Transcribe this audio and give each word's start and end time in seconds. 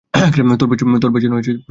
তোর 0.59 0.67
পেছনে 0.69 1.33
ভরে 1.33 1.37
রেখেছিস? 1.37 1.57